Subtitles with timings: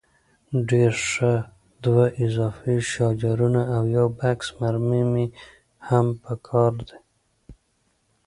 [0.69, 1.33] ډېر ښه،
[1.83, 5.25] دوه اضافي شاجورونه او یو بکس مرمۍ مې
[5.87, 6.97] هم په کار دي.